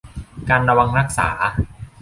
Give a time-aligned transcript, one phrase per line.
[0.49, 1.29] การระวังรักษา